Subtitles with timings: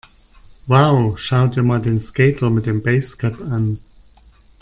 [0.67, 3.77] Wow, schau dir mal den Skater mit dem Basecap an!